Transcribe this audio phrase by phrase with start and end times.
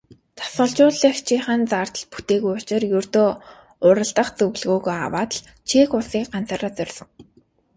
[0.37, 3.29] Дасгалжуулагчийнх нь зардал бүтээгүй учир ердөө
[3.87, 7.09] уралдах зөвлөгөөгөө аваад л Чех улсыг ганцаараа зорьсон.